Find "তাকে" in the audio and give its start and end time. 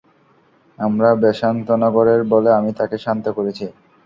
2.79-2.95